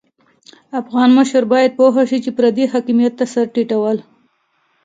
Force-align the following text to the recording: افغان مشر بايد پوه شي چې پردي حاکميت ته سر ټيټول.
افغان 0.81 1.09
مشر 1.17 1.43
بايد 1.51 1.71
پوه 1.77 1.97
شي 2.09 2.17
چې 2.25 2.31
پردي 2.37 2.65
حاکميت 2.73 3.13
ته 3.19 3.25
سر 3.33 3.45
ټيټول. 3.53 3.97